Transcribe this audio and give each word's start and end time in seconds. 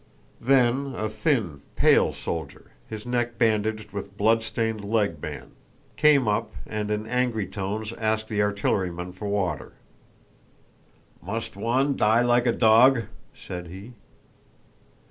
Then 0.41 0.95
a 0.95 1.07
thin, 1.07 1.61
pale 1.75 2.11
soldier, 2.11 2.71
his 2.87 3.05
neck 3.05 3.37
bandaged 3.37 3.91
with 3.91 4.07
a 4.07 4.13
bloodstained 4.13 4.83
leg 4.83 5.21
band, 5.21 5.51
came 5.95 6.27
up 6.27 6.55
and 6.65 6.89
in 6.89 7.05
angry 7.05 7.45
tones 7.45 7.93
asked 7.93 8.27
the 8.27 8.41
artillerymen 8.41 9.13
for 9.13 9.27
water. 9.27 9.73
"Must 11.21 11.55
one 11.55 11.95
die 11.95 12.21
like 12.23 12.47
a 12.47 12.51
dog?" 12.51 13.03
said 13.35 13.67
he. 13.67 13.93